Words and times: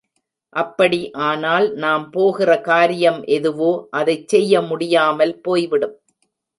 அப்படி 0.55 0.99
ஆனால் 1.21 1.67
நாம் 1.75 2.09
போகிற 2.09 2.59
காரியம் 2.61 3.21
எதுவோ 3.29 3.71
அதைச் 3.91 4.27
செய்ய 4.27 4.61
முடியாமல் 4.61 5.35
போய்விடும். 5.41 5.95